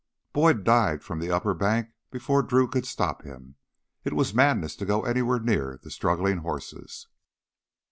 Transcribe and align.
Boyd 0.33 0.63
dived 0.63 1.03
from 1.03 1.19
the 1.19 1.29
upper 1.29 1.53
bank 1.53 1.89
before 2.09 2.41
Drew 2.41 2.67
could 2.67 2.87
stop 2.87 3.21
him. 3.21 3.53
It 4.03 4.13
was 4.13 4.33
madness 4.33 4.75
to 4.77 4.85
go 4.87 5.03
anywhere 5.05 5.39
near 5.39 5.79
the 5.83 5.91
struggling 5.91 6.37
horses. 6.39 7.05